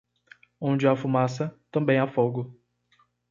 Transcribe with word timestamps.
Onde 0.59 0.87
há 0.87 0.95
fumaça, 0.95 1.55
também 1.69 1.99
há 1.99 2.07
fogo. 2.07 2.59